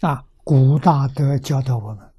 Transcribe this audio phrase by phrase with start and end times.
[0.00, 2.14] 啊，古大德教导我们，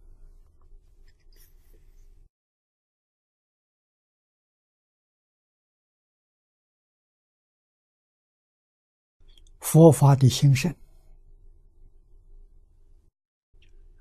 [9.61, 10.75] 佛法的兴盛，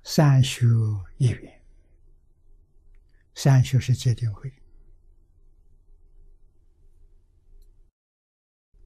[0.03, 0.65] 三学
[1.17, 1.61] 一缘，
[3.33, 4.53] 三学是戒定慧，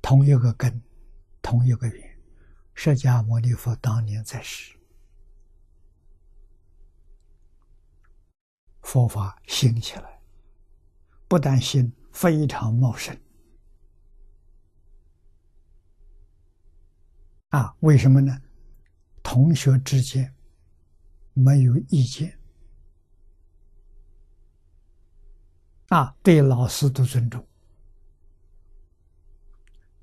[0.03, 0.83] 同一个根，
[1.41, 2.19] 同一个缘。
[2.75, 4.82] 释迦牟尼佛当年在世。
[8.83, 10.21] 佛法兴起来，
[11.27, 13.17] 不但兴，非常茂盛。
[17.49, 18.39] 啊，为什么呢？
[19.23, 20.35] 同学之间
[21.33, 22.37] 没有意见，
[25.87, 27.47] 啊，对老师都尊重，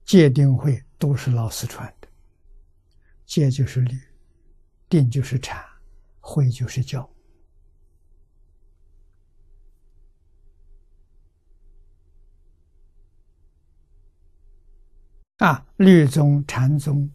[0.05, 2.09] 戒定慧都是老师传的，
[3.27, 4.01] 戒就是律，
[4.89, 5.63] 定就是禅，
[6.19, 7.09] 慧就是教。
[15.41, 17.11] 啊，律宗、禅宗、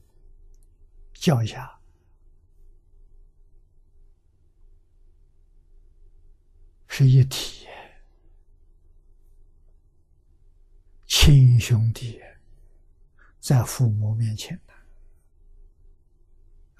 [1.13, 1.79] 教下。
[6.87, 7.67] 是一体，
[11.05, 12.19] 亲兄弟
[13.39, 14.73] 在父母面前呢，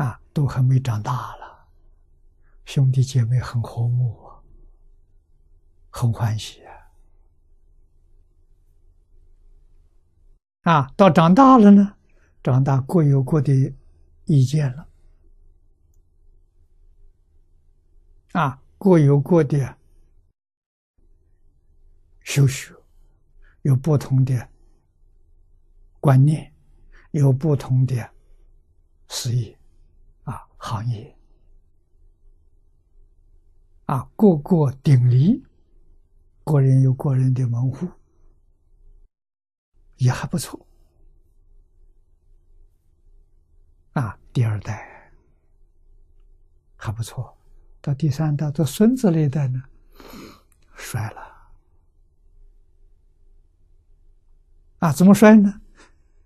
[0.04, 1.68] 啊，都还没长大了，
[2.66, 4.32] 兄弟姐妹很和睦，
[5.92, 6.65] 很欢喜。
[10.66, 11.96] 啊，到长大了呢，
[12.42, 13.72] 长大各有各的
[14.26, 14.88] 意见了，
[18.32, 19.78] 啊，各有各的
[22.22, 22.74] 修学，
[23.62, 24.50] 有不同的
[26.00, 26.52] 观念，
[27.12, 28.10] 有不同的
[29.08, 29.56] 事业，
[30.24, 31.16] 啊，行业，
[33.86, 35.46] 啊，各个鼎立，
[36.44, 37.88] 个人有个人的门户。
[39.98, 40.68] 也还不错，
[43.94, 45.12] 啊，第二代
[46.76, 47.38] 还不错，
[47.82, 49.64] 到第三代到孙子那一代呢，
[50.76, 51.52] 衰了，
[54.80, 55.62] 啊，怎么衰呢？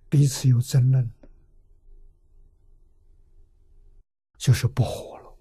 [0.09, 1.11] 彼此有争论，
[4.37, 5.37] 就是不和了，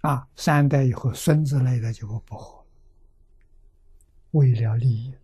[0.00, 2.66] 啊，三代以后孙子那一代就会不和，
[4.32, 5.14] 为了利益。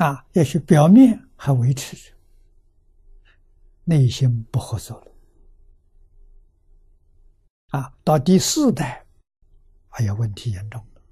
[0.00, 2.16] 啊，也许表面还维持着，
[3.84, 5.12] 内心不合作了。
[7.68, 9.04] 啊，到第四代，
[9.90, 11.02] 哎呀，问题严重了。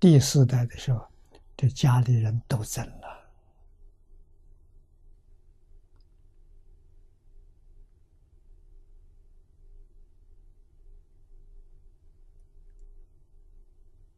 [0.00, 1.06] 第四代的时候，
[1.54, 3.04] 这家里人都争了。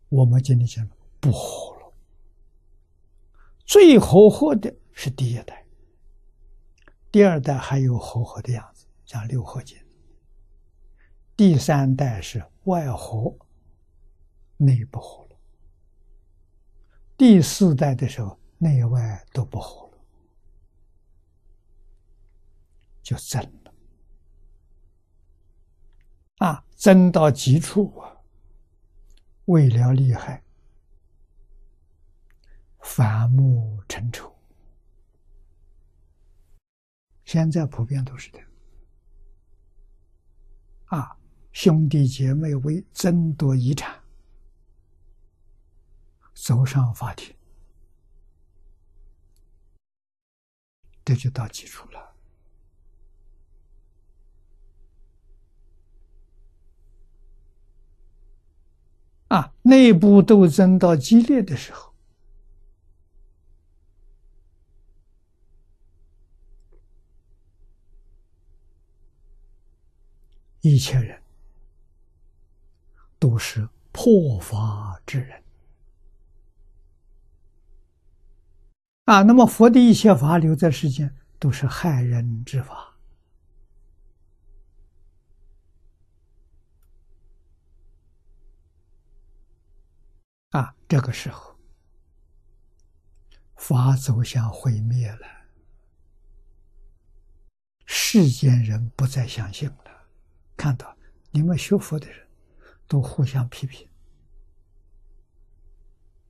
[0.09, 0.89] 我们今天讲
[1.19, 1.76] 不和。
[3.67, 5.67] 最活泼的是第一代，
[7.11, 9.77] 第二代还有活泼的样子，像六合金。
[11.37, 13.37] 第三代是外活，
[14.57, 15.37] 内不活了。
[17.17, 19.99] 第四代的时候，内外都不活了，
[23.03, 23.75] 就真了。
[26.39, 28.17] 啊，真到极处啊，
[29.47, 30.46] 为了厉害。
[32.97, 34.35] 反目成仇，
[37.27, 38.49] 现在普遍都是这样。
[40.87, 41.19] 啊，
[41.53, 44.03] 兄弟姐妹为争夺遗产，
[46.33, 47.37] 走上法庭，
[51.05, 52.17] 这就到基础了。
[59.29, 61.95] 啊，内部斗争到激烈的时候。
[70.69, 71.23] 一切人
[73.21, 75.45] 都是破法之人
[79.05, 79.23] 啊！
[79.23, 82.97] 那么佛的一切法留在世间，都是害人之法
[90.51, 90.75] 啊！
[90.89, 91.57] 这个时候，
[93.55, 95.47] 法走向毁灭了，
[97.87, 99.86] 世间人不再相信了。
[100.57, 100.97] 看到
[101.31, 102.27] 你们学佛的人，
[102.89, 103.87] 都互相批评，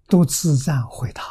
[0.07, 1.23] 都自赞回答。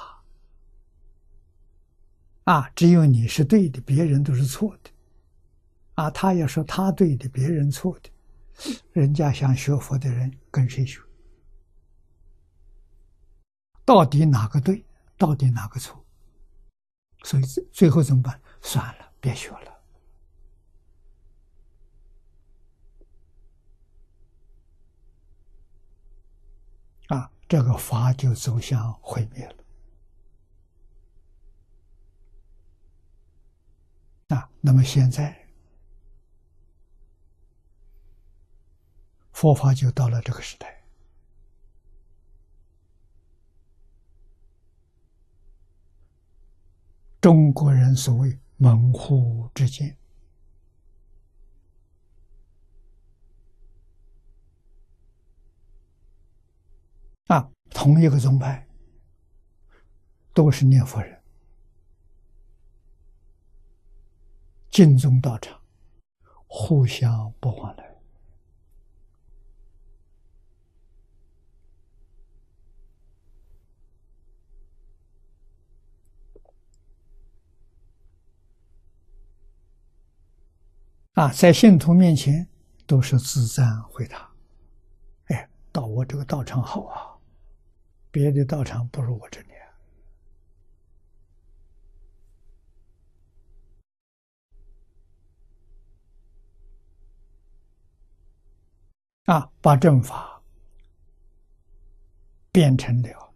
[2.46, 4.92] 啊，只有你是对的，别人都是错的。
[5.96, 8.10] 啊，他要说他对的，别人错的，
[8.94, 11.02] 人家想学佛的人跟谁学？
[13.84, 14.86] 到底哪个对？
[15.18, 16.06] 到底哪个错？
[17.24, 18.40] 所以最最后怎么办？
[18.62, 19.75] 算了，别学了。
[27.08, 29.56] 啊，这个法就走向毁灭了。
[34.36, 35.48] 啊，那么现在
[39.32, 40.84] 佛法就到了这个时代，
[47.22, 49.96] 中国人所谓门户之见。
[57.76, 58.66] 同一个宗派，
[60.34, 61.22] 都是念佛人，
[64.72, 65.60] 净宗道场，
[66.48, 67.96] 互相不往来。
[81.16, 82.48] 啊，在信徒面前
[82.88, 84.32] 都是自赞回答，
[85.26, 87.15] 哎，到我这个道场好啊。
[88.16, 89.48] 别的道场不如我这里
[99.26, 99.52] 啊！
[99.62, 100.42] 把正法
[102.54, 103.34] 变成了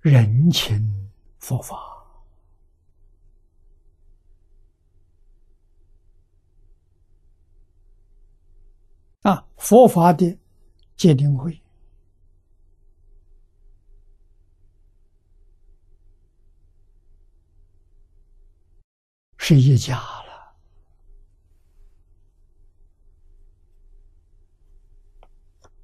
[0.00, 1.93] 人情佛法。
[9.24, 10.38] 啊，佛法的
[10.96, 11.58] 戒定慧
[19.38, 20.54] 是一家了，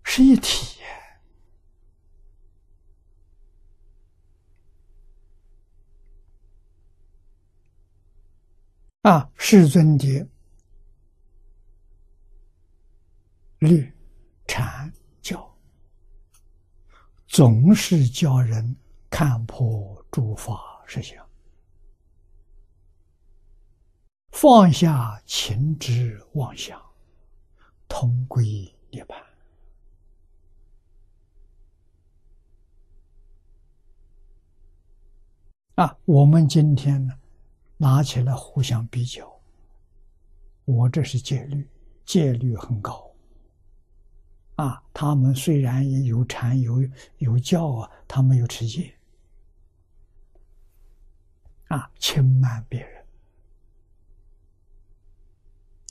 [0.05, 0.79] 是一体
[9.01, 10.29] 啊，世尊的。
[13.61, 13.93] 律
[14.47, 14.91] 禅
[15.21, 15.55] 教
[17.27, 18.75] 总是教人
[19.11, 21.23] 看破诸法实相，
[24.31, 26.81] 放下情执妄想，
[27.87, 29.15] 同归涅槃。
[35.75, 37.13] 啊，我们今天呢，
[37.77, 39.31] 拿起来互相比较，
[40.65, 41.69] 我这是戒律，
[42.06, 43.10] 戒律很高。
[44.61, 46.87] 啊，他们虽然也有禅有
[47.17, 48.95] 有教啊，他们有持戒，
[51.69, 53.05] 啊，轻慢别人，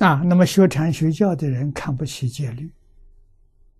[0.07, 2.71] 啊，那么学禅学教的人看不起戒律，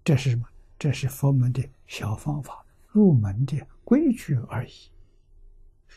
[0.04, 0.48] 这是什么？
[0.80, 4.72] 这是佛门的小方法，入门的规矩而已。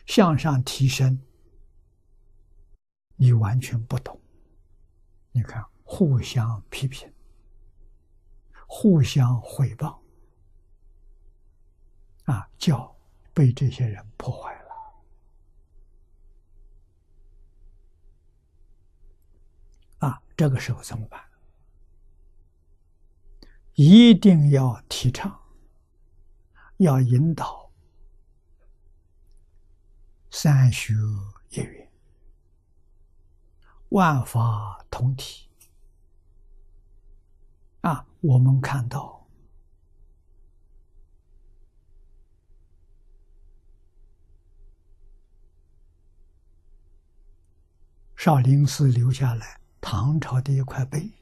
[0.04, 1.18] 向上提升，
[3.16, 4.20] 你完全不懂。
[5.30, 7.11] 你看，互相批评。
[8.74, 9.98] 互相毁谤，
[12.24, 12.96] 啊，教
[13.34, 14.70] 被这些人破坏了，
[20.08, 21.22] 啊，这个时候怎么办？
[23.74, 25.38] 一定要提倡，
[26.78, 27.70] 要引导
[30.30, 30.94] 三学
[31.50, 31.92] 一元，
[33.90, 35.50] 万法同体。
[37.82, 39.20] 啊，我们看到。
[48.16, 51.12] 少林寺留下来唐朝的一块碑，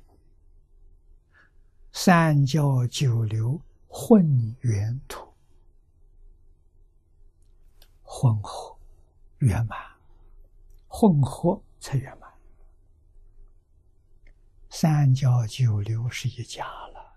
[1.93, 5.33] 三教九流混元土，
[8.03, 8.77] 混合
[9.39, 9.79] 圆满，
[10.89, 12.30] 混合才圆满。
[14.71, 17.13] 三教九流是一家了，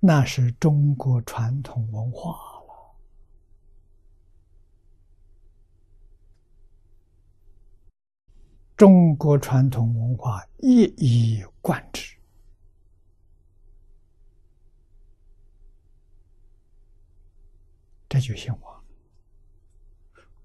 [0.00, 2.96] 那是中国传统文化了。
[8.76, 12.14] 中国传统文化一以贯之，
[18.08, 18.84] 这就兴旺，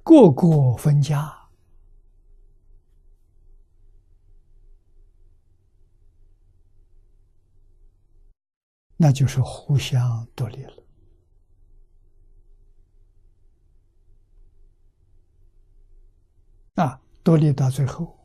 [0.04, 1.41] 个个分家。
[9.04, 10.74] 那就是互相独立了。
[16.76, 18.16] 啊，独立到最后，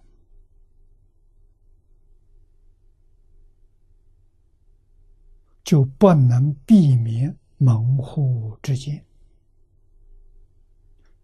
[5.65, 9.03] 就不能避免门户之见，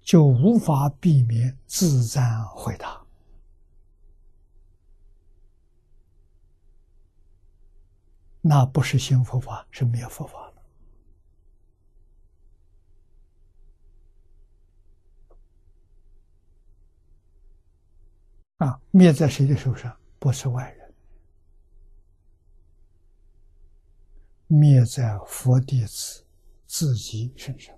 [0.01, 3.02] 就无法避免自赞回答。
[8.45, 10.55] 那不是新佛法，是灭佛法了。
[18.67, 19.97] 啊，灭在谁的手上？
[20.19, 20.95] 不是外人，
[24.49, 26.25] 灭在佛弟子
[26.67, 27.77] 自己身上。